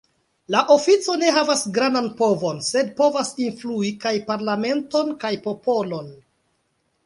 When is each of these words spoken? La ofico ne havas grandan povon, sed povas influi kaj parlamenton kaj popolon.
La 0.53 0.61
ofico 0.75 1.17
ne 1.23 1.33
havas 1.35 1.61
grandan 1.75 2.07
povon, 2.23 2.63
sed 2.69 2.91
povas 3.03 3.31
influi 3.51 3.93
kaj 4.07 4.17
parlamenton 4.33 5.15
kaj 5.25 5.35
popolon. 5.49 6.13